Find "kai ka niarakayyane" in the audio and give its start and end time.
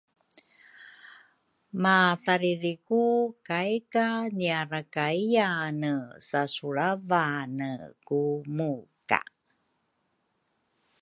3.47-5.95